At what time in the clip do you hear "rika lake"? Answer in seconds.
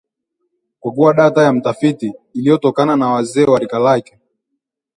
3.59-4.19